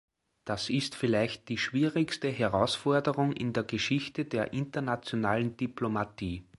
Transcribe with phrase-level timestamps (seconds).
[0.45, 6.43] Das ist vielleicht die schwierigste Herausforderung in der Geschichte der internationalen Diplomatie.